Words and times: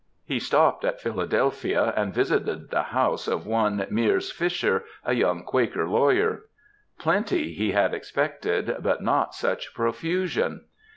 He 0.25 0.39
stopped 0.39 0.83
at 0.83 0.99
Philadelphia, 0.99 1.93
and 1.95 2.11
visited 2.11 2.71
the 2.71 2.81
house 2.81 3.27
of 3.27 3.45
one 3.45 3.85
Miers 3.91 4.31
Fisher, 4.31 4.83
a 5.05 5.13
young 5.13 5.43
Quaker 5.43 5.87
lawyer. 5.87 6.45
Plenty 6.97 7.53
he 7.53 7.73
had 7.73 7.93
expected, 7.93 8.77
but 8.81 9.03
not 9.03 9.35
such 9.35 9.75
profusion. 9.75 10.61